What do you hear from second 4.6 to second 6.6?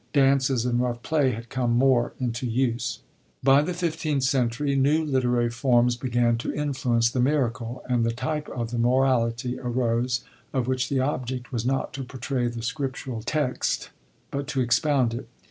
new literary forms began to